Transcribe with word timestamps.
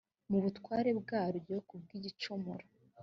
mu 0.29 0.37
butware 0.43 0.91
bwaryo 0.99 1.55
ku 1.67 1.75
bw 1.81 1.89
igicumuro 1.97 2.65